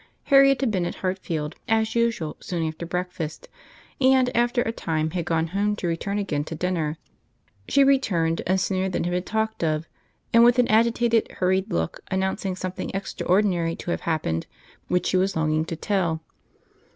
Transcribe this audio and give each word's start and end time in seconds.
Harriet 0.33 0.61
had 0.61 0.71
been 0.71 0.87
at 0.87 0.95
Hartfield, 0.95 1.53
as 1.67 1.93
usual, 1.93 2.35
soon 2.39 2.67
after 2.67 2.87
breakfast; 2.87 3.47
and, 4.01 4.35
after 4.35 4.63
a 4.63 4.71
time, 4.71 5.11
had 5.11 5.25
gone 5.25 5.45
home 5.49 5.75
to 5.75 5.85
return 5.85 6.17
again 6.17 6.43
to 6.43 6.55
dinner: 6.55 6.97
she 7.69 7.83
returned, 7.83 8.41
and 8.47 8.59
sooner 8.59 8.89
than 8.89 9.03
had 9.03 9.11
been 9.13 9.21
talked 9.21 9.63
of, 9.63 9.87
and 10.33 10.43
with 10.43 10.57
an 10.57 10.67
agitated, 10.69 11.31
hurried 11.33 11.71
look, 11.71 11.99
announcing 12.09 12.55
something 12.55 12.89
extraordinary 12.95 13.75
to 13.75 13.91
have 13.91 14.01
happened 14.01 14.47
which 14.87 15.05
she 15.05 15.17
was 15.17 15.35
longing 15.35 15.63
to 15.65 15.75
tell. 15.75 16.23